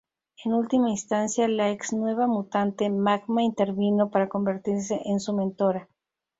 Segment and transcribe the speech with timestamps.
[0.43, 5.87] En última instancia, la ex Nueva Mutante, Magma intervino para convertirse en su mentora.